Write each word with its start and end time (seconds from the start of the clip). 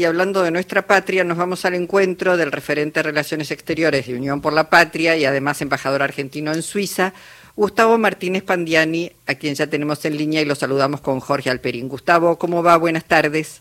Y 0.00 0.06
hablando 0.06 0.42
de 0.42 0.50
nuestra 0.50 0.86
patria, 0.86 1.24
nos 1.24 1.36
vamos 1.36 1.66
al 1.66 1.74
encuentro 1.74 2.38
del 2.38 2.52
referente 2.52 3.00
de 3.00 3.02
Relaciones 3.02 3.50
Exteriores 3.50 4.06
de 4.06 4.14
Unión 4.14 4.40
por 4.40 4.54
la 4.54 4.70
Patria 4.70 5.14
y 5.18 5.26
además 5.26 5.60
embajador 5.60 6.00
argentino 6.00 6.54
en 6.54 6.62
Suiza, 6.62 7.12
Gustavo 7.54 7.98
Martínez 7.98 8.42
Pandiani, 8.42 9.12
a 9.26 9.34
quien 9.34 9.54
ya 9.54 9.66
tenemos 9.66 10.02
en 10.06 10.16
línea 10.16 10.40
y 10.40 10.46
lo 10.46 10.54
saludamos 10.54 11.02
con 11.02 11.20
Jorge 11.20 11.50
Alperín. 11.50 11.86
Gustavo, 11.86 12.38
¿cómo 12.38 12.62
va? 12.62 12.78
Buenas 12.78 13.04
tardes. 13.04 13.60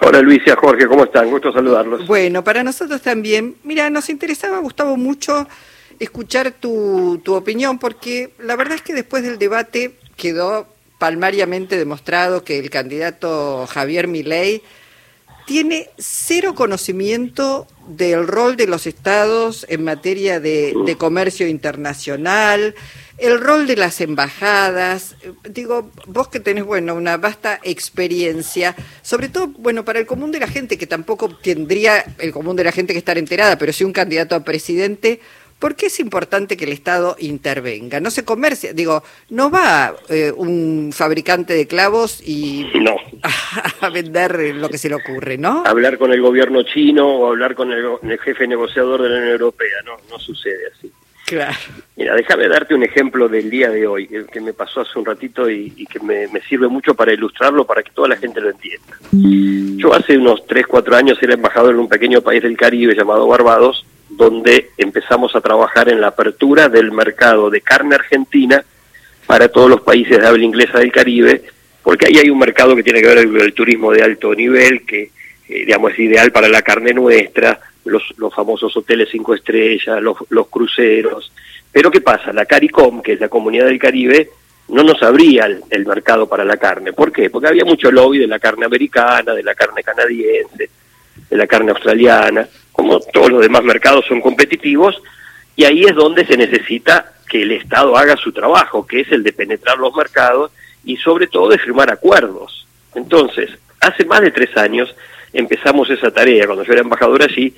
Hola 0.00 0.20
Luisa, 0.20 0.54
Jorge, 0.54 0.86
¿cómo 0.86 1.02
están? 1.02 1.28
Gusto 1.28 1.52
saludarlos. 1.52 2.06
Bueno, 2.06 2.44
para 2.44 2.62
nosotros 2.62 3.02
también. 3.02 3.56
Mira, 3.64 3.90
nos 3.90 4.08
interesaba, 4.08 4.60
Gustavo, 4.60 4.96
mucho 4.96 5.48
escuchar 5.98 6.52
tu, 6.52 7.20
tu 7.24 7.34
opinión, 7.34 7.80
porque 7.80 8.34
la 8.38 8.54
verdad 8.54 8.76
es 8.76 8.82
que 8.82 8.94
después 8.94 9.24
del 9.24 9.36
debate 9.36 9.96
quedó 10.16 10.68
palmariamente 11.00 11.76
demostrado 11.76 12.44
que 12.44 12.60
el 12.60 12.70
candidato 12.70 13.66
Javier 13.66 14.06
Milei 14.06 14.62
tiene 15.46 15.90
cero 15.98 16.54
conocimiento 16.54 17.66
del 17.88 18.26
rol 18.26 18.56
de 18.56 18.66
los 18.66 18.86
estados 18.86 19.66
en 19.68 19.84
materia 19.84 20.40
de, 20.40 20.96
comercio 20.98 21.48
internacional, 21.48 22.74
el 23.18 23.40
rol 23.40 23.66
de 23.66 23.76
las 23.76 24.00
embajadas. 24.00 25.16
Digo, 25.48 25.90
vos 26.06 26.28
que 26.28 26.40
tenés, 26.40 26.64
bueno, 26.64 26.94
una 26.94 27.16
vasta 27.16 27.60
experiencia, 27.62 28.76
sobre 29.02 29.28
todo, 29.28 29.48
bueno, 29.48 29.84
para 29.84 29.98
el 29.98 30.06
común 30.06 30.32
de 30.32 30.40
la 30.40 30.46
gente, 30.46 30.78
que 30.78 30.86
tampoco 30.86 31.28
tendría 31.28 32.04
el 32.18 32.32
común 32.32 32.56
de 32.56 32.64
la 32.64 32.72
gente 32.72 32.92
que 32.92 32.98
estar 32.98 33.18
enterada, 33.18 33.58
pero 33.58 33.72
sí 33.72 33.84
un 33.84 33.92
candidato 33.92 34.34
a 34.34 34.44
presidente, 34.44 35.20
¿Por 35.62 35.76
qué 35.76 35.86
es 35.86 36.00
importante 36.00 36.56
que 36.56 36.64
el 36.64 36.72
Estado 36.72 37.14
intervenga? 37.20 38.00
No 38.00 38.10
se 38.10 38.24
comercia, 38.24 38.72
digo, 38.72 39.04
no 39.30 39.48
va 39.48 39.94
eh, 40.08 40.32
un 40.36 40.90
fabricante 40.92 41.54
de 41.54 41.68
clavos 41.68 42.20
y 42.20 42.66
no. 42.80 42.96
a, 43.80 43.88
vender 43.88 44.56
lo 44.56 44.68
que 44.68 44.76
se 44.76 44.88
le 44.88 44.96
ocurre, 44.96 45.38
¿no? 45.38 45.62
Hablar 45.64 45.98
con 45.98 46.12
el 46.12 46.20
gobierno 46.20 46.64
chino 46.64 47.06
o 47.06 47.28
hablar 47.28 47.54
con 47.54 47.70
el, 47.70 48.18
jefe 48.18 48.48
negociador 48.48 49.02
de 49.02 49.08
la 49.10 49.18
Unión 49.18 49.30
Europea, 49.30 49.76
no, 49.84 49.92
no 50.10 50.18
sucede 50.18 50.66
así. 50.76 50.90
Claro. 51.26 51.56
Mira, 51.94 52.16
déjame 52.16 52.48
darte 52.48 52.74
un 52.74 52.82
ejemplo 52.82 53.28
del 53.28 53.48
día 53.48 53.70
de 53.70 53.86
hoy, 53.86 54.08
el 54.10 54.26
que 54.26 54.40
me 54.40 54.52
pasó 54.52 54.80
hace 54.80 54.98
un 54.98 55.04
ratito 55.04 55.48
y, 55.48 55.86
que 55.86 56.00
me, 56.00 56.26
me, 56.26 56.40
sirve 56.40 56.66
mucho 56.66 56.96
para 56.96 57.12
ilustrarlo, 57.12 57.64
para 57.64 57.84
que 57.84 57.92
toda 57.92 58.08
la 58.08 58.16
gente 58.16 58.40
lo 58.40 58.50
entienda. 58.50 58.98
Yo 59.80 59.94
hace 59.94 60.18
unos 60.18 60.44
3, 60.44 60.66
4 60.66 60.96
años 60.96 61.22
era 61.22 61.34
embajador 61.34 61.74
en 61.74 61.78
un 61.78 61.88
pequeño 61.88 62.20
país 62.20 62.42
del 62.42 62.56
Caribe 62.56 62.96
llamado 62.96 63.28
Barbados, 63.28 63.86
donde 64.16 64.70
empezamos 64.76 65.34
a 65.34 65.40
trabajar 65.40 65.88
en 65.88 66.00
la 66.00 66.08
apertura 66.08 66.68
del 66.68 66.92
mercado 66.92 67.50
de 67.50 67.60
carne 67.60 67.94
argentina 67.94 68.64
para 69.26 69.48
todos 69.48 69.70
los 69.70 69.80
países 69.80 70.20
de 70.20 70.26
habla 70.26 70.44
inglesa 70.44 70.78
del 70.78 70.92
Caribe, 70.92 71.42
porque 71.82 72.06
ahí 72.06 72.18
hay 72.18 72.30
un 72.30 72.38
mercado 72.38 72.76
que 72.76 72.82
tiene 72.82 73.00
que 73.00 73.08
ver 73.08 73.26
con 73.26 73.40
el 73.40 73.54
turismo 73.54 73.90
de 73.92 74.02
alto 74.02 74.34
nivel, 74.34 74.84
que 74.84 75.10
eh, 75.48 75.64
digamos 75.64 75.92
es 75.92 75.98
ideal 76.00 76.30
para 76.30 76.48
la 76.48 76.62
carne 76.62 76.92
nuestra, 76.92 77.58
los, 77.84 78.02
los 78.18 78.34
famosos 78.34 78.76
hoteles 78.76 79.08
cinco 79.10 79.34
estrellas, 79.34 80.02
los, 80.02 80.18
los 80.28 80.48
cruceros. 80.48 81.32
Pero 81.70 81.90
¿qué 81.90 82.02
pasa? 82.02 82.32
La 82.32 82.44
CARICOM, 82.44 83.00
que 83.00 83.14
es 83.14 83.20
la 83.20 83.28
comunidad 83.28 83.66
del 83.66 83.78
Caribe, 83.78 84.28
no 84.68 84.82
nos 84.82 85.02
abría 85.02 85.46
el, 85.46 85.62
el, 85.70 85.86
mercado 85.86 86.28
para 86.28 86.44
la 86.44 86.58
carne. 86.58 86.92
¿Por 86.92 87.10
qué? 87.10 87.30
Porque 87.30 87.48
había 87.48 87.64
mucho 87.64 87.90
lobby 87.90 88.18
de 88.18 88.26
la 88.26 88.38
carne 88.38 88.66
americana, 88.66 89.32
de 89.32 89.42
la 89.42 89.54
carne 89.54 89.82
canadiense, 89.82 90.68
de 91.30 91.36
la 91.36 91.46
carne 91.46 91.72
australiana 91.72 92.48
como 92.72 92.98
todos 93.00 93.30
los 93.30 93.42
demás 93.42 93.62
mercados 93.62 94.06
son 94.06 94.20
competitivos, 94.20 95.00
y 95.54 95.64
ahí 95.64 95.84
es 95.84 95.94
donde 95.94 96.26
se 96.26 96.36
necesita 96.36 97.12
que 97.28 97.42
el 97.42 97.52
Estado 97.52 97.96
haga 97.96 98.16
su 98.16 98.32
trabajo, 98.32 98.86
que 98.86 99.00
es 99.00 99.12
el 99.12 99.22
de 99.22 99.32
penetrar 99.32 99.78
los 99.78 99.94
mercados 99.94 100.50
y 100.84 100.96
sobre 100.96 101.26
todo 101.26 101.50
de 101.50 101.58
firmar 101.58 101.90
acuerdos. 101.90 102.66
Entonces, 102.94 103.50
hace 103.80 104.04
más 104.04 104.22
de 104.22 104.30
tres 104.30 104.56
años 104.56 104.94
empezamos 105.32 105.88
esa 105.90 106.10
tarea, 106.10 106.46
cuando 106.46 106.64
yo 106.64 106.72
era 106.72 106.82
embajador 106.82 107.22
allí, 107.22 107.54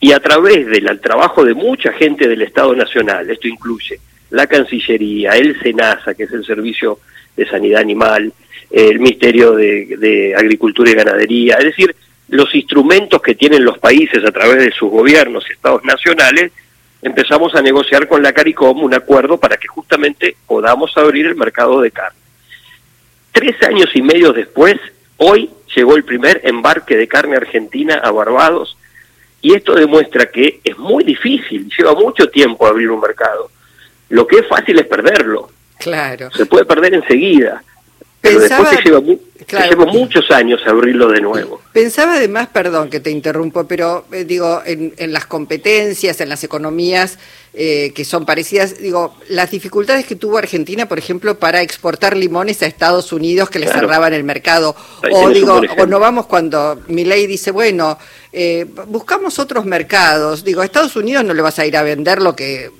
y 0.00 0.12
a 0.12 0.20
través 0.20 0.66
del 0.66 1.00
trabajo 1.00 1.44
de 1.44 1.54
mucha 1.54 1.92
gente 1.92 2.28
del 2.28 2.42
Estado 2.42 2.74
Nacional, 2.76 3.28
esto 3.30 3.48
incluye 3.48 3.98
la 4.30 4.46
Cancillería, 4.46 5.32
el 5.32 5.58
SENASA, 5.60 6.14
que 6.14 6.24
es 6.24 6.32
el 6.32 6.44
Servicio 6.44 6.98
de 7.36 7.46
Sanidad 7.48 7.80
Animal, 7.80 8.32
el 8.70 8.98
Ministerio 9.00 9.52
de, 9.52 9.96
de 9.98 10.34
Agricultura 10.34 10.90
y 10.90 10.94
Ganadería, 10.94 11.56
es 11.56 11.64
decir, 11.64 11.94
los 12.34 12.52
instrumentos 12.56 13.22
que 13.22 13.36
tienen 13.36 13.64
los 13.64 13.78
países 13.78 14.24
a 14.24 14.32
través 14.32 14.58
de 14.58 14.72
sus 14.72 14.90
gobiernos 14.90 15.44
y 15.48 15.52
estados 15.52 15.84
nacionales, 15.84 16.50
empezamos 17.00 17.54
a 17.54 17.62
negociar 17.62 18.08
con 18.08 18.24
la 18.24 18.32
CARICOM 18.32 18.82
un 18.82 18.92
acuerdo 18.92 19.38
para 19.38 19.56
que 19.56 19.68
justamente 19.68 20.36
podamos 20.44 20.96
abrir 20.96 21.26
el 21.26 21.36
mercado 21.36 21.80
de 21.80 21.92
carne. 21.92 22.18
Tres 23.30 23.62
años 23.62 23.88
y 23.94 24.02
medio 24.02 24.32
después, 24.32 24.74
hoy 25.18 25.48
llegó 25.76 25.94
el 25.94 26.02
primer 26.02 26.40
embarque 26.42 26.96
de 26.96 27.06
carne 27.06 27.36
argentina 27.36 28.00
a 28.02 28.10
Barbados 28.10 28.76
y 29.40 29.54
esto 29.54 29.76
demuestra 29.76 30.26
que 30.26 30.60
es 30.64 30.76
muy 30.76 31.04
difícil, 31.04 31.70
lleva 31.78 31.94
mucho 31.94 32.28
tiempo 32.30 32.66
abrir 32.66 32.90
un 32.90 33.00
mercado. 33.00 33.48
Lo 34.08 34.26
que 34.26 34.38
es 34.38 34.48
fácil 34.48 34.80
es 34.80 34.86
perderlo. 34.86 35.50
Claro. 35.78 36.32
Se 36.32 36.46
puede 36.46 36.64
perder 36.64 36.94
enseguida. 36.94 37.62
Pero 38.20 38.40
después 38.40 38.70
se 38.70 38.82
lleva, 38.82 39.00
lleva 39.46 39.86
muchos 39.86 40.30
años 40.30 40.60
abrirlo 40.66 41.08
de 41.08 41.20
nuevo. 41.20 41.60
Pensaba 41.72 42.16
además, 42.16 42.48
perdón 42.52 42.90
que 42.90 43.00
te 43.00 43.10
interrumpo, 43.10 43.66
pero 43.66 44.04
eh, 44.12 44.24
digo, 44.24 44.62
en, 44.64 44.94
en, 44.96 45.12
las 45.12 45.26
competencias, 45.26 46.20
en 46.20 46.28
las 46.28 46.44
economías 46.44 47.18
eh, 47.56 47.92
que 47.94 48.04
son 48.04 48.26
parecidas, 48.26 48.80
digo, 48.80 49.14
las 49.28 49.52
dificultades 49.52 50.06
que 50.06 50.16
tuvo 50.16 50.38
Argentina, 50.38 50.88
por 50.88 50.98
ejemplo, 50.98 51.38
para 51.38 51.62
exportar 51.62 52.16
limones 52.16 52.60
a 52.62 52.66
Estados 52.66 53.12
Unidos 53.12 53.48
que 53.48 53.60
le 53.60 53.68
cerraban 53.68 54.12
el 54.12 54.24
mercado, 54.24 54.74
o 55.12 55.28
digo, 55.30 55.60
o 55.78 55.86
no 55.86 56.00
vamos 56.00 56.26
cuando 56.26 56.80
mi 56.88 57.04
ley 57.04 57.28
dice, 57.28 57.52
bueno, 57.52 57.96
eh, 58.32 58.66
buscamos 58.88 59.38
otros 59.38 59.66
mercados, 59.66 60.42
digo, 60.42 60.62
a 60.62 60.64
Estados 60.64 60.96
Unidos 60.96 61.24
no 61.24 61.32
le 61.32 61.42
vas 61.42 61.60
a 61.60 61.64
ir 61.64 61.76
a 61.76 61.84
vender 61.84 62.20
lo 62.20 62.34
que 62.34 62.72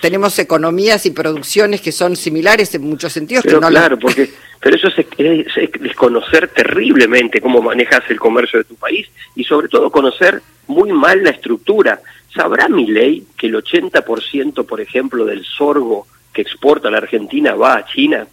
tenemos 0.00 0.38
economías 0.38 1.04
y 1.06 1.10
producciones 1.10 1.80
que 1.80 1.90
son 1.90 2.14
similares 2.14 2.72
en 2.76 2.82
muchos 2.82 3.12
sentidos. 3.12 3.42
Pero 3.42 3.58
que 3.58 3.62
no 3.62 3.70
claro, 3.70 3.98
porque 3.98 4.30
pero 4.64 4.76
eso 4.76 4.88
es, 4.88 5.06
es, 5.18 5.93
desconocer 5.94 6.48
terriblemente 6.48 7.40
cómo 7.40 7.62
manejas 7.62 8.02
el 8.08 8.18
comercio 8.18 8.58
de 8.58 8.64
tu 8.64 8.74
país 8.74 9.08
y 9.36 9.44
sobre 9.44 9.68
todo 9.68 9.92
conocer 9.92 10.42
muy 10.66 10.90
mal 10.90 11.22
la 11.22 11.30
estructura. 11.30 12.00
¿Sabrá 12.34 12.68
mi 12.68 12.88
ley 12.88 13.24
que 13.38 13.46
el 13.46 13.54
80%, 13.54 14.66
por 14.66 14.80
ejemplo, 14.80 15.24
del 15.24 15.44
sorgo 15.44 16.08
que 16.32 16.42
exporta 16.42 16.90
la 16.90 16.98
Argentina 16.98 17.54
va 17.54 17.76
a 17.76 17.86
China? 17.86 18.26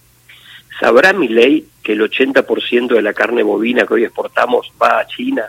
¿Sabrá 0.80 1.14
mi 1.14 1.28
ley 1.28 1.68
que 1.84 1.94
el 1.94 2.02
80% 2.02 2.96
de 2.96 3.02
la 3.04 3.14
carne 3.14 3.44
bovina 3.44 3.86
que 3.86 3.94
hoy 3.94 4.06
exportamos 4.06 4.72
va 4.82 5.00
a 5.00 5.06
China? 5.06 5.46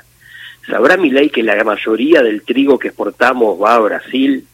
¿Sabrá 0.67 0.99
mi 0.99 1.11
ley 1.11 1.31
que 1.31 1.43
la 1.43 1.65
mayoría 1.65 2.23
del 2.23 2.43
trigo 2.43 2.79
que 2.79 2.89
exportamos 2.89 3.59
va 3.59 3.77
a 3.77 3.81
Brasil? 3.81 4.47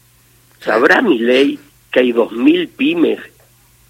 ¿Sabrá 0.61 1.03
mi 1.03 1.19
ley 1.19 1.59
que 1.91 2.01
hay 2.01 2.13
2.000 2.13 2.69
pymes 2.69 3.19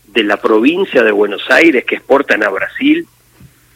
de 0.06 0.24
la 0.24 0.38
provincia 0.38 1.02
de 1.02 1.12
Buenos 1.12 1.42
Aires 1.50 1.84
que 1.84 1.96
exportan 1.96 2.42
a 2.42 2.48
Brasil, 2.48 3.06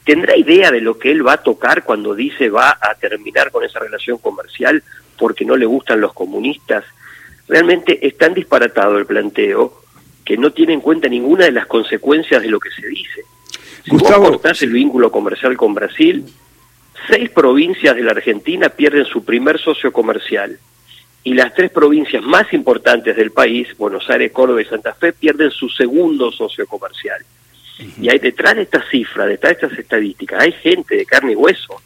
¿tendrá 0.05 0.37
idea 0.37 0.71
de 0.71 0.81
lo 0.81 0.99
que 0.99 1.11
él 1.11 1.27
va 1.27 1.35
a 1.35 1.43
tocar 1.43 1.85
cuando 1.85 2.15
dice 2.15 2.51
va 2.51 2.79
a 2.81 2.95
terminar 2.95 3.51
con 3.51 3.65
esa 3.65 3.79
relación 3.79 4.19
comercial 4.19 4.83
porque 5.19 5.45
no 5.45 5.57
le 5.57 5.67
gustan 5.67 6.01
los 6.01 6.13
comunistas? 6.13 6.85
Realmente 7.49 8.07
es 8.07 8.17
tan 8.17 8.35
disparatado 8.35 8.99
el 8.99 9.07
planteo 9.07 9.83
que 10.25 10.37
no 10.37 10.53
tiene 10.53 10.73
en 10.73 10.81
cuenta 10.81 11.09
ninguna 11.09 11.45
de 11.47 11.53
las 11.53 11.67
consecuencias 11.67 12.43
de 12.43 12.49
lo 12.49 12.61
que 12.61 12.71
se 12.71 12.87
dice. 12.87 13.25
Si 13.85 13.91
Gustavo, 13.91 14.23
vos 14.23 14.31
cortás 14.33 14.62
el 14.62 14.73
vínculo 14.73 15.11
comercial 15.11 15.57
con 15.57 15.75
Brasil, 15.75 16.25
seis 17.09 17.31
provincias 17.31 17.97
de 17.97 18.03
la 18.03 18.12
Argentina 18.12 18.69
pierden 18.69 19.05
su 19.05 19.25
primer 19.25 19.59
socio 19.59 19.93
comercial 19.93 20.59
y 21.25 21.35
las 21.35 21.55
tres 21.55 21.71
provincias 21.71 22.23
más 22.23 22.53
importantes 22.53 23.17
del 23.17 23.33
país, 23.33 23.69
Buenos 23.77 24.09
Aires, 24.11 24.33
Córdoba 24.33 24.62
y 24.62 24.65
Santa 24.65 24.95
Fe, 24.95 25.12
pierden 25.12 25.51
su 25.51 25.69
segundo 25.69 26.33
socio 26.33 26.67
comercial. 26.67 27.25
Y 28.00 28.09
hay 28.09 28.19
detrás 28.19 28.56
de 28.56 28.62
estas 28.62 28.88
cifras, 28.88 29.28
detrás 29.28 29.59
de 29.59 29.66
estas 29.66 29.78
estadísticas, 29.78 30.41
hay 30.41 30.53
gente 30.53 30.97
de 30.97 31.06
carne 31.06 31.33
y 31.33 31.37
hueso, 31.37 31.81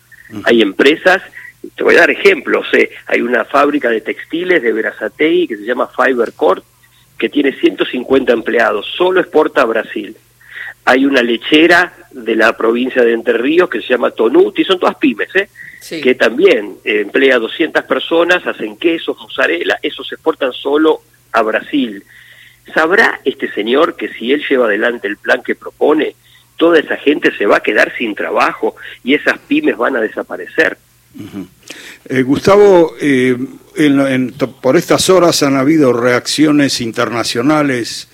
hay 0.44 0.60
empresas, 0.60 1.22
te 1.74 1.82
voy 1.82 1.97
a 1.97 2.00
dar 2.00 2.10
ejemplos, 2.10 2.66
eh, 2.72 2.90
hay 3.06 3.20
una 3.20 3.44
fábrica 3.44 3.88
de 3.90 4.00
textiles 4.00 4.62
de 4.62 4.72
Verazatei 4.72 5.46
que 5.46 5.56
se 5.56 5.64
llama 5.64 5.88
Fiber 5.88 6.32
que 7.19 7.28
tiene 7.28 7.52
150 7.52 8.32
empleados, 8.32 8.87
solo 8.96 9.20
exporta 9.20 9.62
a 9.62 9.66
Brasil. 9.66 10.16
Hay 10.84 11.05
una 11.05 11.22
lechera 11.22 11.94
de 12.12 12.37
la 12.37 12.56
provincia 12.56 13.02
de 13.02 13.12
Entre 13.12 13.37
Ríos 13.38 13.69
que 13.69 13.81
se 13.81 13.88
llama 13.88 14.11
Tonuti, 14.11 14.64
son 14.64 14.78
todas 14.78 14.96
pymes, 14.96 15.34
¿eh? 15.34 15.49
que 16.02 16.14
también 16.14 16.76
eh, 16.84 17.00
emplea 17.00 17.38
200 17.38 17.84
personas, 17.84 18.46
hacen 18.46 18.76
quesos, 18.76 19.16
mozzarella, 19.19 19.78
esos 19.82 20.06
se 20.06 20.16
exportan 20.16 20.52
solo 20.52 21.00
a 21.32 21.43
Brasil. 21.43 22.05
¿Sabrá 22.74 23.20
este 23.24 23.50
señor 23.52 23.96
que 23.96 24.08
si 24.08 24.32
él 24.32 24.42
lleva 24.48 24.66
adelante 24.66 25.06
el 25.08 25.16
plan 25.16 25.42
que 25.42 25.54
propone, 25.54 26.14
toda 26.56 26.78
esa 26.78 26.96
gente 26.96 27.36
se 27.36 27.46
va 27.46 27.58
a 27.58 27.62
quedar 27.62 27.92
sin 27.96 28.14
trabajo 28.14 28.76
y 29.04 29.14
esas 29.14 29.38
pymes 29.38 29.76
van 29.76 29.96
a 29.96 30.00
desaparecer? 30.00 30.78
Eh, 32.08 32.22
Gustavo, 32.22 32.94
eh, 33.00 33.36
por 34.60 34.76
estas 34.76 35.08
horas 35.10 35.42
han 35.42 35.56
habido 35.56 35.92
reacciones 35.92 36.80
internacionales 36.80 38.08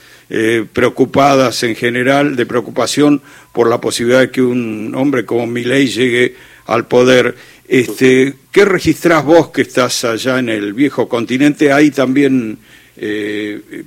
preocupadas 0.73 1.63
en 1.63 1.77
general, 1.77 2.37
de 2.37 2.47
preocupación 2.47 3.21
por 3.53 3.69
la 3.69 3.83
posibilidad 3.83 4.21
de 4.21 4.31
que 4.31 4.41
un 4.41 4.95
hombre 4.97 5.27
como 5.27 5.47
Milei 5.47 5.89
llegue 5.89 6.35
al 6.67 6.87
poder. 6.87 7.37
Este, 7.69 8.35
¿Qué 8.51 8.65
registrás 8.65 9.25
vos 9.25 9.49
que 9.49 9.63
estás 9.63 10.05
allá 10.05 10.39
en 10.39 10.49
el 10.49 10.73
viejo 10.75 11.09
continente? 11.09 11.73
¿Hay 11.73 11.91
también, 11.91 12.59
eh, 12.97 13.61
eh, 13.71 13.85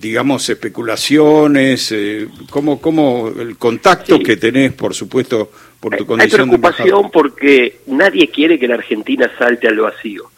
digamos, 0.00 0.48
especulaciones? 0.48 1.92
Eh, 1.92 2.28
¿cómo, 2.50 2.80
¿Cómo 2.80 3.28
el 3.28 3.56
contacto 3.56 4.18
que 4.20 4.36
tenés, 4.36 4.72
por 4.72 4.94
supuesto, 4.94 5.50
por 5.80 5.96
tu 5.96 6.06
condición 6.06 6.40
Hay 6.40 6.46
preocupación 6.46 7.10
porque 7.10 7.80
nadie 7.86 8.28
quiere 8.28 8.58
que 8.58 8.68
la 8.68 8.74
Argentina 8.74 9.30
salte 9.38 9.68
al 9.68 9.78
vacío. 9.78 10.30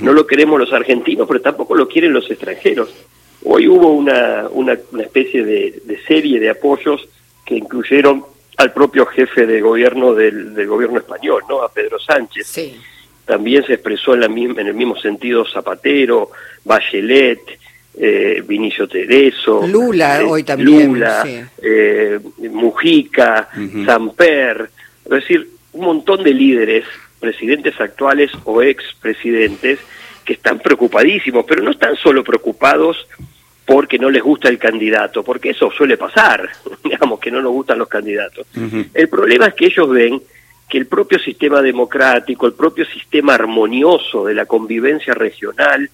No 0.00 0.12
lo 0.12 0.26
queremos 0.26 0.58
los 0.58 0.72
argentinos, 0.72 1.28
pero 1.28 1.40
tampoco 1.40 1.76
lo 1.76 1.86
quieren 1.86 2.12
los 2.12 2.28
extranjeros. 2.28 2.92
Hoy 3.44 3.68
hubo 3.68 3.92
una, 3.92 4.46
una, 4.50 4.72
especie 5.00 5.44
de, 5.44 6.00
serie 6.08 6.40
de 6.40 6.50
apoyos 6.50 7.08
que 7.44 7.56
incluyeron 7.56 8.24
al 8.56 8.72
propio 8.72 9.06
jefe 9.06 9.46
de 9.46 9.60
gobierno 9.60 10.14
del, 10.14 10.66
gobierno 10.66 10.98
español, 10.98 11.44
¿no? 11.48 11.62
A 11.62 11.70
Pedro 11.72 12.00
Sánchez. 12.00 12.46
Sí. 12.48 12.76
También 13.24 13.64
se 13.64 13.74
expresó 13.74 14.14
en, 14.14 14.20
la, 14.20 14.26
en 14.26 14.66
el 14.66 14.74
mismo 14.74 14.96
sentido 14.96 15.44
Zapatero, 15.44 16.30
Bachelet, 16.64 17.40
eh, 17.98 18.42
Vinicio 18.46 18.86
Tereso. 18.86 19.66
Lula 19.66 20.20
eh, 20.20 20.24
hoy 20.24 20.42
también. 20.42 20.88
Lula, 20.88 21.24
eh, 21.62 22.20
Mujica, 22.50 23.48
Samper. 23.84 24.70
Es 25.04 25.10
decir, 25.10 25.48
un 25.72 25.84
montón 25.84 26.22
de 26.22 26.34
líderes, 26.34 26.84
presidentes 27.18 27.80
actuales 27.80 28.30
o 28.44 28.62
expresidentes, 28.62 29.78
que 30.24 30.34
están 30.34 30.58
preocupadísimos, 30.58 31.44
pero 31.46 31.62
no 31.62 31.70
están 31.70 31.96
solo 31.96 32.22
preocupados 32.24 33.06
porque 33.64 33.98
no 33.98 34.10
les 34.10 34.22
gusta 34.22 34.48
el 34.48 34.58
candidato, 34.58 35.22
porque 35.22 35.50
eso 35.50 35.70
suele 35.70 35.96
pasar, 35.96 36.48
digamos 36.84 37.18
que 37.18 37.30
no 37.30 37.40
nos 37.40 37.52
gustan 37.52 37.78
los 37.78 37.88
candidatos. 37.88 38.46
El 38.92 39.08
problema 39.08 39.46
es 39.46 39.54
que 39.54 39.66
ellos 39.66 39.88
ven 39.88 40.22
que 40.68 40.78
el 40.78 40.86
propio 40.86 41.18
sistema 41.18 41.62
democrático, 41.62 42.46
el 42.46 42.54
propio 42.54 42.84
sistema 42.86 43.34
armonioso 43.34 44.26
de 44.26 44.34
la 44.34 44.46
convivencia 44.46 45.14
regional 45.14 45.88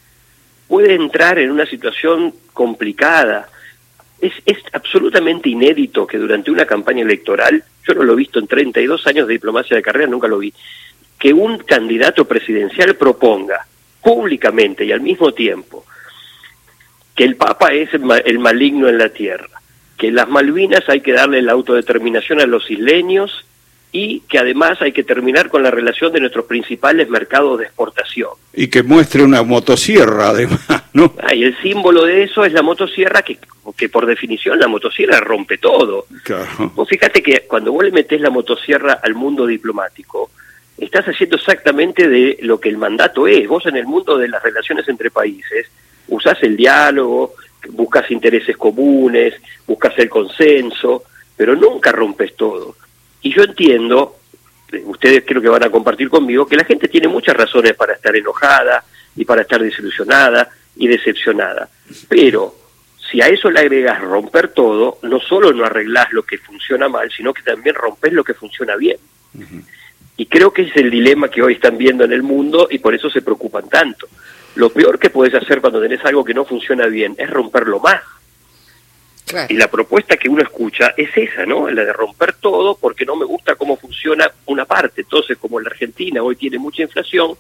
puede 0.72 0.94
entrar 0.94 1.38
en 1.38 1.50
una 1.50 1.66
situación 1.66 2.32
complicada. 2.54 3.46
Es, 4.18 4.32
es 4.46 4.56
absolutamente 4.72 5.50
inédito 5.50 6.06
que 6.06 6.16
durante 6.16 6.50
una 6.50 6.64
campaña 6.64 7.02
electoral, 7.02 7.62
yo 7.86 7.92
no 7.92 8.04
lo 8.04 8.14
he 8.14 8.16
visto 8.16 8.38
en 8.38 8.46
32 8.46 9.06
años 9.06 9.28
de 9.28 9.34
diplomacia 9.34 9.76
de 9.76 9.82
carrera, 9.82 10.06
nunca 10.06 10.28
lo 10.28 10.38
vi, 10.38 10.50
que 11.18 11.34
un 11.34 11.58
candidato 11.58 12.24
presidencial 12.24 12.96
proponga 12.96 13.66
públicamente 14.00 14.86
y 14.86 14.92
al 14.92 15.02
mismo 15.02 15.34
tiempo 15.34 15.84
que 17.14 17.24
el 17.24 17.36
Papa 17.36 17.74
es 17.74 17.90
el 17.92 18.38
maligno 18.38 18.88
en 18.88 18.96
la 18.96 19.10
tierra, 19.10 19.60
que 19.98 20.10
las 20.10 20.26
Malvinas 20.26 20.88
hay 20.88 21.02
que 21.02 21.12
darle 21.12 21.42
la 21.42 21.52
autodeterminación 21.52 22.40
a 22.40 22.46
los 22.46 22.70
isleños 22.70 23.44
y 23.92 24.20
que 24.20 24.38
además 24.38 24.80
hay 24.80 24.92
que 24.92 25.04
terminar 25.04 25.50
con 25.50 25.62
la 25.62 25.70
relación 25.70 26.12
de 26.12 26.20
nuestros 26.20 26.46
principales 26.46 27.10
mercados 27.10 27.58
de 27.58 27.66
exportación. 27.66 28.30
Y 28.54 28.68
que 28.68 28.82
muestre 28.82 29.22
una 29.22 29.42
motosierra, 29.42 30.30
además, 30.30 30.60
¿no? 30.94 31.14
Ah, 31.22 31.34
y 31.34 31.44
el 31.44 31.60
símbolo 31.60 32.04
de 32.04 32.22
eso 32.24 32.44
es 32.44 32.54
la 32.54 32.62
motosierra, 32.62 33.22
que, 33.22 33.38
que 33.76 33.88
por 33.90 34.06
definición 34.06 34.58
la 34.58 34.66
motosierra 34.66 35.20
rompe 35.20 35.58
todo. 35.58 36.06
Claro. 36.24 36.72
Vos 36.74 36.88
fíjate 36.88 37.22
que 37.22 37.42
cuando 37.46 37.70
vos 37.70 37.84
le 37.84 37.92
metés 37.92 38.20
la 38.20 38.30
motosierra 38.30 39.00
al 39.02 39.14
mundo 39.14 39.46
diplomático, 39.46 40.30
estás 40.78 41.04
haciendo 41.04 41.36
exactamente 41.36 42.08
de 42.08 42.38
lo 42.40 42.58
que 42.58 42.70
el 42.70 42.78
mandato 42.78 43.26
es. 43.26 43.46
Vos 43.46 43.66
en 43.66 43.76
el 43.76 43.86
mundo 43.86 44.16
de 44.16 44.28
las 44.28 44.42
relaciones 44.42 44.88
entre 44.88 45.10
países 45.10 45.68
usás 46.08 46.42
el 46.42 46.56
diálogo, 46.56 47.34
buscas 47.70 48.10
intereses 48.10 48.56
comunes, 48.56 49.34
buscas 49.66 49.98
el 49.98 50.08
consenso, 50.08 51.04
pero 51.36 51.54
nunca 51.56 51.92
rompes 51.92 52.36
todo. 52.36 52.76
Y 53.22 53.32
yo 53.32 53.42
entiendo, 53.42 54.16
eh, 54.72 54.82
ustedes 54.84 55.24
creo 55.26 55.40
que 55.40 55.48
van 55.48 55.64
a 55.64 55.70
compartir 55.70 56.08
conmigo, 56.08 56.46
que 56.46 56.56
la 56.56 56.64
gente 56.64 56.88
tiene 56.88 57.08
muchas 57.08 57.36
razones 57.36 57.74
para 57.74 57.94
estar 57.94 58.14
enojada 58.14 58.84
y 59.16 59.24
para 59.24 59.42
estar 59.42 59.62
desilusionada 59.62 60.50
y 60.76 60.88
decepcionada. 60.88 61.68
Pero 62.08 62.54
si 63.10 63.20
a 63.20 63.28
eso 63.28 63.50
le 63.50 63.60
agregas 63.60 64.00
romper 64.00 64.48
todo, 64.48 64.98
no 65.02 65.20
solo 65.20 65.52
no 65.52 65.64
arreglás 65.64 66.12
lo 66.12 66.22
que 66.22 66.38
funciona 66.38 66.88
mal, 66.88 67.10
sino 67.10 67.32
que 67.32 67.42
también 67.42 67.74
rompes 67.74 68.12
lo 68.12 68.24
que 68.24 68.34
funciona 68.34 68.76
bien. 68.76 68.96
Y 70.16 70.26
creo 70.26 70.52
que 70.52 70.62
es 70.62 70.76
el 70.76 70.90
dilema 70.90 71.28
que 71.28 71.42
hoy 71.42 71.54
están 71.54 71.78
viendo 71.78 72.04
en 72.04 72.12
el 72.12 72.22
mundo 72.22 72.68
y 72.70 72.78
por 72.78 72.94
eso 72.94 73.10
se 73.10 73.22
preocupan 73.22 73.68
tanto. 73.68 74.08
Lo 74.54 74.70
peor 74.70 74.98
que 74.98 75.10
puedes 75.10 75.34
hacer 75.34 75.60
cuando 75.60 75.80
tenés 75.80 76.04
algo 76.04 76.24
que 76.24 76.34
no 76.34 76.44
funciona 76.44 76.86
bien 76.86 77.14
es 77.18 77.28
romperlo 77.30 77.80
más. 77.80 78.00
Y 79.48 79.54
la 79.54 79.68
propuesta 79.68 80.16
que 80.16 80.28
uno 80.28 80.42
escucha 80.42 80.94
es 80.96 81.10
esa, 81.16 81.46
¿no? 81.46 81.70
La 81.70 81.84
de 81.84 81.92
romper 81.92 82.34
todo 82.34 82.76
porque 82.76 83.04
no 83.04 83.16
me 83.16 83.24
gusta 83.24 83.54
cómo 83.54 83.76
funciona 83.76 84.30
una 84.46 84.64
parte. 84.64 85.02
Entonces, 85.02 85.38
como 85.38 85.60
la 85.60 85.70
Argentina 85.70 86.22
hoy 86.22 86.36
tiene 86.36 86.58
mucha 86.58 86.82
inflación, 86.82 87.32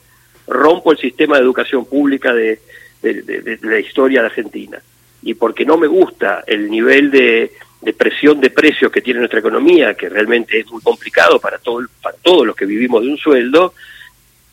rompo 0.46 0.92
el 0.92 0.98
sistema 0.98 1.36
de 1.36 1.42
educación 1.42 1.84
pública 1.84 2.32
de, 2.32 2.60
de 3.02 3.58
la 3.62 3.78
historia 3.78 4.20
de 4.20 4.26
Argentina. 4.26 4.82
Y 5.22 5.34
porque 5.34 5.64
no 5.64 5.76
me 5.76 5.86
gusta 5.86 6.42
el 6.46 6.70
nivel 6.70 7.10
de, 7.10 7.52
presión 7.96 8.40
de 8.40 8.50
precios 8.50 8.90
que 8.90 9.00
tiene 9.00 9.20
nuestra 9.20 9.40
economía, 9.40 9.94
que 9.94 10.08
realmente 10.08 10.58
es 10.58 10.70
muy 10.70 10.82
complicado 10.82 11.38
para, 11.40 11.58
todo, 11.58 11.86
para 12.00 12.16
todos 12.22 12.46
los 12.46 12.56
que 12.56 12.66
vivimos 12.66 13.02
de 13.02 13.08
un 13.08 13.18
sueldo, 13.18 13.74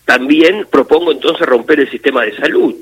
también 0.06 0.68
propongo 0.69 1.12
entonces 1.12 1.45
romper 1.47 1.80
el 1.81 1.91
sistema 1.91 2.24
de 2.24 2.36
salud. 2.36 2.75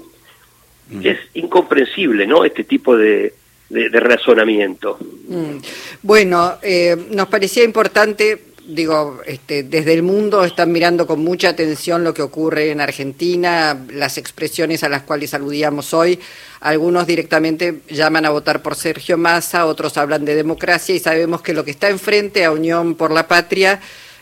Es 1.04 1.18
incomprensible, 1.34 2.26
¿no? 2.26 2.46
Este 2.46 2.64
tipo 2.64 2.96
de, 2.96 3.34
razonamiento. 3.70 4.98
Mm. 5.28 5.58
Bueno, 6.02 6.58
eh, 6.62 6.96
nos 7.12 7.28
parecía 7.28 7.64
importante, 7.64 8.42
digo, 8.68 9.20
este, 9.26 9.64
desde 9.64 9.94
el 9.94 10.04
mundo 10.04 10.44
están 10.44 10.72
mirando 10.72 11.06
con 11.06 11.24
mucha 11.24 11.50
atención 11.50 12.04
lo 12.04 12.14
que 12.14 12.22
ocurre 12.22 12.72
en 12.72 12.82
Argentina, 12.82 13.78
las 13.92 14.18
expresiones 14.18 14.84
a 14.84 14.90
las 14.90 15.04
cuales 15.04 15.34
aludíamos 15.34 15.94
hoy. 15.94 16.20
Algunos 16.60 17.06
directamente 17.08 17.82
llaman 17.90 18.26
a 18.26 18.30
votar 18.30 18.62
por 18.62 18.76
Sergio 18.76 19.18
Massa, 19.18 19.66
otros 19.66 19.98
hablan 19.98 20.26
de 20.26 20.36
democracia 20.36 20.96
y 20.96 21.00
sabemos 21.00 21.42
que 21.42 21.54
lo 21.54 21.64
que 21.64 21.72
está 21.72 21.90
enfrente 21.90 22.46
a 22.46 22.52
Unión 22.52 22.96
por 22.96 23.12
la 23.12 23.28
Patria 23.28 23.80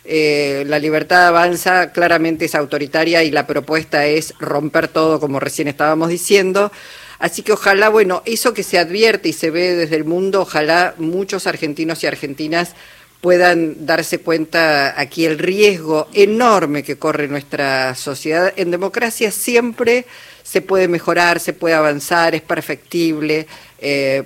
eh, 0.07 0.63
la 0.67 0.77
libertad 0.77 1.27
avanza, 1.27 1.91
claramente 1.91 2.45
es 2.45 2.53
autoritaria 2.53 3.23
y 3.23 3.31
la 3.31 3.47
propuesta 3.47 4.05
es 4.05 4.35
romper 4.39 4.87
todo, 4.87 5.19
como 5.19 5.39
recién 5.39 5.67
estábamos 5.67 6.09
diciendo. 6.09 6.71
Así 7.19 7.41
que 7.41 7.53
ojalá, 7.53 7.89
bueno, 7.89 8.21
eso 8.25 8.53
que 8.53 8.63
se 8.63 8.77
advierte 8.77 9.29
y 9.29 9.33
se 9.33 9.51
ve 9.51 9.75
desde 9.75 9.95
el 9.95 10.05
mundo, 10.05 10.41
ojalá 10.41 10.95
muchos 10.97 11.47
argentinos 11.47 12.03
y 12.03 12.07
argentinas 12.07 12.75
puedan 13.21 13.87
darse 13.87 14.19
cuenta 14.19 14.99
aquí 14.99 15.25
el 15.25 15.39
riesgo 15.39 16.07
enorme 16.13 16.83
que 16.83 16.97
corre 16.97 17.27
nuestra 17.27 17.95
sociedad. 17.95 18.53
En 18.55 18.69
democracia 18.69 19.31
siempre 19.31 20.05
se 20.43 20.61
puede 20.61 20.87
mejorar, 20.87 21.39
se 21.39 21.53
puede 21.53 21.73
avanzar, 21.73 22.35
es 22.35 22.43
perfectible. 22.43 23.47
Eh, 23.79 24.23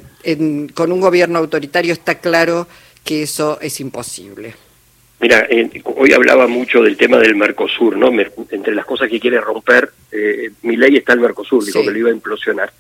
con 0.74 0.92
un 0.92 1.00
gobierno 1.00 1.40
autoritario 1.40 1.94
está 1.94 2.20
claro 2.20 2.68
que 3.06 3.24
eso 3.24 3.58
es 3.62 3.80
imposible. 3.80 4.54
Mira, 5.20 5.48
hoy 5.84 6.14
hablaba 6.14 6.48
mucho 6.48 6.82
del 6.82 6.96
tema 6.96 7.18
del 7.18 7.36
Mercosur, 7.36 7.98
¿no? 7.98 8.10
entre 8.52 8.74
las 8.74 8.86
cosas 8.86 9.10
que 9.10 9.20
quiere 9.20 9.42
romper, 9.42 9.92
eh, 10.12 10.52
mi 10.62 10.78
ley 10.78 10.96
está 10.96 11.14
el 11.14 11.20
Mercosur, 11.20 11.64
dijo 11.64 11.82
que 11.82 11.92
lo 11.92 11.98
iba 11.98 12.10
a 12.10 12.14
implosionar. 12.14 12.72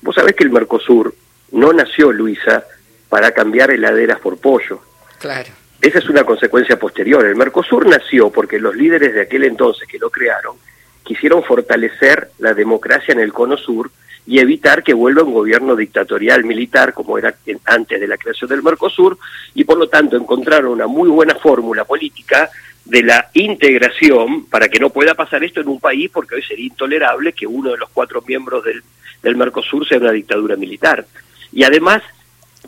Vos 0.00 0.14
sabés 0.14 0.34
que 0.36 0.44
el 0.44 0.50
Mercosur 0.50 1.14
no 1.50 1.72
nació, 1.72 2.12
Luisa, 2.12 2.64
para 3.08 3.32
cambiar 3.32 3.70
heladeras 3.72 4.20
por 4.20 4.38
pollo. 4.38 4.80
Claro. 5.18 5.50
Esa 5.80 5.98
es 5.98 6.08
una 6.08 6.22
consecuencia 6.22 6.78
posterior. 6.78 7.26
El 7.26 7.34
Mercosur 7.34 7.86
nació 7.86 8.30
porque 8.30 8.60
los 8.60 8.76
líderes 8.76 9.14
de 9.14 9.22
aquel 9.22 9.44
entonces 9.44 9.88
que 9.88 9.98
lo 9.98 10.10
crearon 10.10 10.56
quisieron 11.02 11.42
fortalecer 11.42 12.30
la 12.38 12.54
democracia 12.54 13.12
en 13.12 13.20
el 13.20 13.32
Cono 13.32 13.56
Sur 13.56 13.90
y 14.26 14.38
evitar 14.38 14.82
que 14.82 14.94
vuelva 14.94 15.22
un 15.22 15.34
gobierno 15.34 15.74
dictatorial 15.74 16.44
militar 16.44 16.94
como 16.94 17.18
era 17.18 17.34
antes 17.64 18.00
de 18.00 18.06
la 18.06 18.16
creación 18.16 18.50
del 18.50 18.62
Mercosur 18.62 19.18
y 19.54 19.64
por 19.64 19.78
lo 19.78 19.88
tanto 19.88 20.16
encontraron 20.16 20.72
una 20.72 20.86
muy 20.86 21.08
buena 21.08 21.34
fórmula 21.34 21.84
política 21.84 22.50
de 22.84 23.02
la 23.02 23.30
integración 23.34 24.46
para 24.46 24.68
que 24.68 24.80
no 24.80 24.90
pueda 24.90 25.14
pasar 25.14 25.42
esto 25.44 25.60
en 25.60 25.68
un 25.68 25.80
país 25.80 26.10
porque 26.12 26.36
hoy 26.36 26.42
sería 26.42 26.66
intolerable 26.66 27.32
que 27.32 27.46
uno 27.46 27.72
de 27.72 27.78
los 27.78 27.90
cuatro 27.90 28.22
miembros 28.26 28.64
del, 28.64 28.82
del 29.22 29.36
Mercosur 29.36 29.86
sea 29.86 29.98
una 29.98 30.12
dictadura 30.12 30.56
militar. 30.56 31.06
Y 31.52 31.64
además 31.64 32.02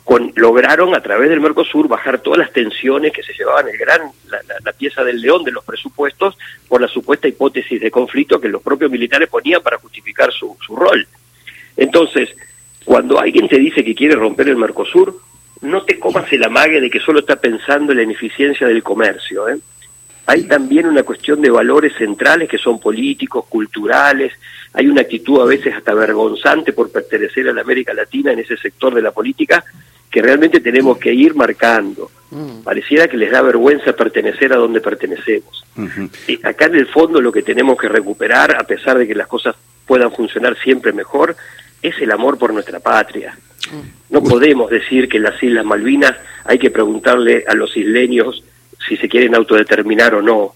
con, 0.03 0.33
lograron 0.35 0.93
a 0.93 1.01
través 1.01 1.29
del 1.29 1.41
Mercosur 1.41 1.87
bajar 1.87 2.19
todas 2.19 2.39
las 2.39 2.51
tensiones 2.51 3.13
que 3.13 3.23
se 3.23 3.33
llevaban 3.33 3.67
el 3.67 3.77
gran 3.77 4.01
la, 4.29 4.39
la, 4.63 4.73
pieza 4.73 5.03
del 5.03 5.21
león 5.21 5.43
de 5.43 5.51
los 5.51 5.63
presupuestos 5.63 6.37
por 6.67 6.81
la 6.81 6.87
supuesta 6.87 7.27
hipótesis 7.27 7.79
de 7.79 7.91
conflicto 7.91 8.39
que 8.39 8.49
los 8.49 8.61
propios 8.61 8.91
militares 8.91 9.29
ponían 9.29 9.61
para 9.61 9.77
justificar 9.77 10.31
su, 10.31 10.57
su 10.65 10.75
rol. 10.75 11.07
Entonces, 11.77 12.29
cuando 12.83 13.19
alguien 13.19 13.47
te 13.47 13.57
dice 13.57 13.83
que 13.83 13.95
quiere 13.95 14.15
romper 14.15 14.49
el 14.49 14.57
Mercosur, 14.57 15.19
no 15.61 15.83
te 15.83 15.99
comas 15.99 16.31
el 16.31 16.43
amague 16.43 16.79
de 16.79 16.89
que 16.89 16.99
solo 16.99 17.19
está 17.19 17.37
pensando 17.37 17.91
en 17.91 17.97
la 17.97 18.03
ineficiencia 18.03 18.67
del 18.67 18.83
comercio. 18.83 19.49
¿eh? 19.49 19.57
Hay 20.27 20.43
también 20.43 20.85
una 20.85 21.03
cuestión 21.03 21.41
de 21.41 21.49
valores 21.49 21.93
centrales 21.97 22.49
que 22.49 22.57
son 22.57 22.79
políticos, 22.79 23.45
culturales. 23.47 24.33
Hay 24.73 24.87
una 24.87 25.01
actitud 25.01 25.41
a 25.41 25.45
veces 25.45 25.73
hasta 25.73 25.93
vergonzante 25.93 26.73
por 26.73 26.91
pertenecer 26.91 27.47
a 27.49 27.53
la 27.53 27.61
América 27.61 27.93
Latina 27.93 28.31
en 28.31 28.39
ese 28.39 28.57
sector 28.57 28.93
de 28.93 29.01
la 29.01 29.11
política 29.11 29.63
que 30.09 30.21
realmente 30.21 30.61
tenemos 30.61 30.97
que 30.97 31.13
ir 31.13 31.35
marcando. 31.35 32.09
Mm. 32.31 32.61
Pareciera 32.63 33.07
que 33.07 33.17
les 33.17 33.31
da 33.31 33.41
vergüenza 33.41 33.93
pertenecer 33.93 34.53
a 34.53 34.57
donde 34.57 34.81
pertenecemos. 34.81 35.63
acá 36.43 36.65
en 36.65 36.75
el 36.75 36.87
fondo 36.87 37.19
lo 37.19 37.31
que 37.31 37.43
tenemos 37.43 37.77
que 37.77 37.89
recuperar, 37.89 38.55
a 38.55 38.63
pesar 38.63 38.97
de 38.97 39.07
que 39.07 39.13
las 39.13 39.27
cosas 39.27 39.55
puedan 39.85 40.11
funcionar 40.11 40.57
siempre 40.57 40.93
mejor, 40.93 41.35
es 41.87 41.99
el 42.01 42.11
amor 42.11 42.37
por 42.37 42.53
nuestra 42.53 42.79
patria. 42.79 43.37
Mm. 43.71 44.13
No 44.13 44.23
podemos 44.23 44.69
decir 44.69 45.09
que 45.09 45.17
en 45.17 45.23
las 45.23 45.41
Islas 45.41 45.65
Malvinas 45.65 46.15
hay 46.43 46.59
que 46.59 46.71
preguntarle 46.71 47.43
a 47.47 47.53
los 47.53 47.75
isleños 47.75 48.43
si 48.87 48.97
se 48.97 49.09
quieren 49.09 49.35
autodeterminar 49.35 50.15
o 50.15 50.21
no. 50.21 50.55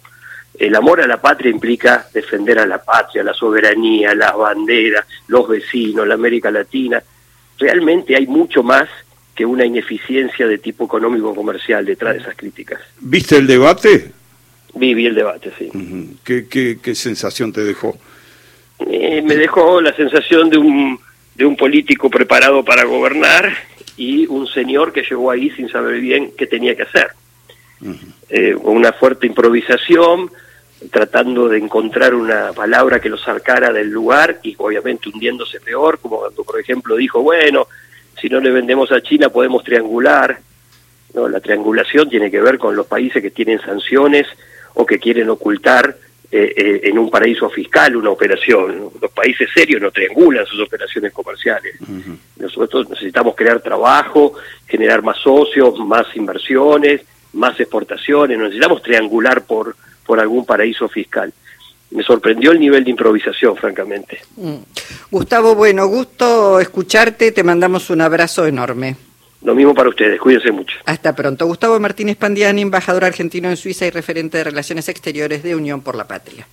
El 0.57 0.75
amor 0.75 1.01
a 1.01 1.07
la 1.07 1.21
patria 1.21 1.51
implica 1.51 2.07
defender 2.13 2.59
a 2.59 2.65
la 2.65 2.83
patria, 2.83 3.23
la 3.23 3.33
soberanía, 3.33 4.13
las 4.13 4.35
banderas, 4.35 5.05
los 5.27 5.47
vecinos, 5.47 6.07
la 6.07 6.15
América 6.15 6.51
Latina. 6.51 7.01
Realmente 7.57 8.15
hay 8.15 8.27
mucho 8.27 8.61
más 8.61 8.87
que 9.35 9.45
una 9.45 9.65
ineficiencia 9.65 10.47
de 10.47 10.57
tipo 10.57 10.85
económico-comercial 10.85 11.85
detrás 11.85 12.15
de 12.15 12.21
esas 12.21 12.35
críticas. 12.35 12.81
¿Viste 12.99 13.37
el 13.37 13.47
debate? 13.47 14.11
Vi, 14.75 15.05
el 15.05 15.15
debate, 15.15 15.51
sí. 15.57 15.71
¿Qué, 16.23 16.47
qué, 16.47 16.95
sensación 16.95 17.53
te 17.53 17.63
dejó? 17.63 17.97
Eh, 18.79 19.21
me 19.21 19.35
dejó 19.35 19.81
la 19.81 19.95
sensación 19.95 20.49
de 20.49 20.57
un, 20.57 20.99
de 21.39 21.45
un 21.45 21.55
político 21.55 22.09
preparado 22.09 22.65
para 22.65 22.83
gobernar 22.83 23.53
y 23.95 24.27
un 24.27 24.45
señor 24.45 24.91
que 24.91 25.03
llegó 25.03 25.31
ahí 25.31 25.49
sin 25.51 25.69
saber 25.69 26.01
bien 26.01 26.33
qué 26.37 26.45
tenía 26.47 26.75
que 26.75 26.83
hacer. 26.83 27.11
Eh, 28.29 28.53
una 28.55 28.91
fuerte 28.91 29.25
improvisación, 29.25 30.29
tratando 30.91 31.47
de 31.47 31.59
encontrar 31.59 32.13
una 32.13 32.51
palabra 32.51 32.99
que 32.99 33.07
lo 33.07 33.17
sacara 33.17 33.71
del 33.71 33.89
lugar 33.89 34.41
y 34.43 34.53
obviamente 34.57 35.07
hundiéndose 35.07 35.61
peor, 35.61 35.99
como 35.99 36.19
cuando 36.19 36.43
por 36.43 36.59
ejemplo 36.59 36.97
dijo, 36.97 37.21
bueno, 37.21 37.67
si 38.19 38.27
no 38.27 38.41
le 38.41 38.51
vendemos 38.51 38.91
a 38.91 39.01
China 39.01 39.29
podemos 39.29 39.63
triangular. 39.63 40.41
No, 41.13 41.29
la 41.29 41.39
triangulación 41.39 42.09
tiene 42.09 42.29
que 42.29 42.41
ver 42.41 42.57
con 42.57 42.75
los 42.75 42.85
países 42.85 43.21
que 43.21 43.31
tienen 43.31 43.61
sanciones 43.61 44.27
o 44.73 44.85
que 44.85 44.99
quieren 44.99 45.29
ocultar 45.29 45.95
eh, 46.31 46.53
eh, 46.55 46.81
en 46.83 46.99
un 46.99 47.09
paraíso 47.09 47.49
fiscal 47.49 47.95
una 47.95 48.11
operación. 48.11 48.89
Los 49.01 49.11
países 49.11 49.49
serios 49.53 49.81
no 49.81 49.91
triangulan 49.91 50.45
sus 50.45 50.61
operaciones 50.61 51.11
comerciales. 51.11 51.75
Nosotros 52.37 52.89
necesitamos 52.89 53.35
crear 53.35 53.61
trabajo, 53.61 54.33
generar 54.67 55.01
más 55.01 55.17
socios, 55.17 55.79
más 55.79 56.05
inversiones, 56.15 57.01
más 57.33 57.59
exportaciones. 57.59 58.37
Necesitamos 58.37 58.81
triangular 58.81 59.45
por, 59.45 59.75
por 60.05 60.19
algún 60.19 60.45
paraíso 60.45 60.87
fiscal 60.87 61.33
me 61.91 62.03
sorprendió 62.03 62.51
el 62.51 62.59
nivel 62.59 62.83
de 62.83 62.91
improvisación, 62.91 63.55
francamente. 63.55 64.21
Mm. 64.35 64.57
Gustavo, 65.09 65.55
bueno, 65.55 65.87
gusto 65.87 66.59
escucharte, 66.59 67.31
te 67.31 67.43
mandamos 67.43 67.89
un 67.89 68.01
abrazo 68.01 68.45
enorme. 68.45 68.95
Lo 69.41 69.55
mismo 69.55 69.73
para 69.73 69.89
ustedes, 69.89 70.19
cuídense 70.19 70.51
mucho. 70.51 70.77
Hasta 70.85 71.15
pronto. 71.15 71.45
Gustavo 71.45 71.79
Martínez 71.79 72.17
Pandiani, 72.17 72.61
embajador 72.61 73.05
argentino 73.05 73.49
en 73.49 73.57
Suiza 73.57 73.85
y 73.85 73.89
referente 73.89 74.37
de 74.37 74.43
Relaciones 74.43 74.89
Exteriores 74.89 75.43
de 75.43 75.55
Unión 75.55 75.81
por 75.81 75.95
la 75.95 76.07
Patria. 76.07 76.45